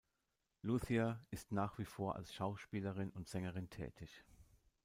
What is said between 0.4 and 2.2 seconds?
Lúcia ist nach wie vor